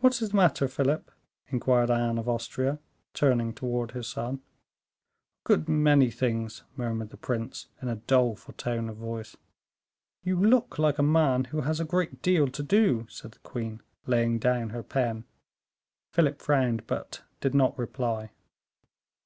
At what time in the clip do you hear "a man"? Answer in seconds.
10.98-11.44